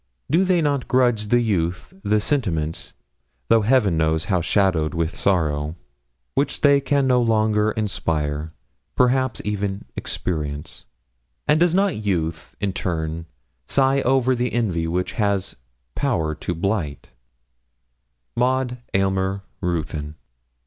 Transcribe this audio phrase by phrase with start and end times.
[0.31, 2.95] Do they not grudge to youth the sentiments
[3.49, 5.75] (though Heaven knows how shadowed with sorrow)
[6.33, 8.51] which they can no longer inspire,
[8.95, 10.85] perhaps even experience;
[11.47, 13.27] and does not youth, in turn,
[13.67, 15.55] sigh over the envy which has
[15.93, 17.11] power to blight?
[18.35, 20.15] MAUD AYLMER RUTHYN.'